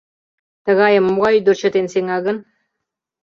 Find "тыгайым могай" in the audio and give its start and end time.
0.65-1.33